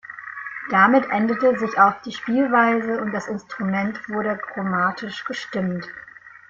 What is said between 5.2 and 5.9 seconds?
gestimmt.